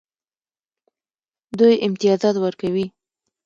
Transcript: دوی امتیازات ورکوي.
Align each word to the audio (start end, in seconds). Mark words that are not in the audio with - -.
دوی 1.59 1.75
امتیازات 1.85 2.35
ورکوي. 2.43 2.85